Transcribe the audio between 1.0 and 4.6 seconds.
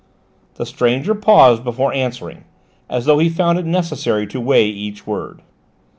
paused before answering, as though he found it necessary to